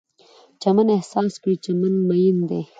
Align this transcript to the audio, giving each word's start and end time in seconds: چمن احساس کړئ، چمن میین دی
چمن 0.61 0.87
احساس 0.97 1.33
کړئ، 1.41 1.55
چمن 1.63 1.93
میین 2.07 2.37
دی 2.49 2.61